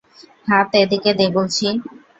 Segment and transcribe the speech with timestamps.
[0.47, 1.67] হাত এদিকে দে বলছি!